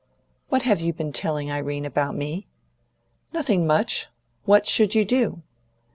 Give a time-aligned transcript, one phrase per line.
[0.49, 2.47] "What have you been telling Irene about me?"
[3.35, 4.07] "Nothing much.
[4.45, 5.43] What should you do?"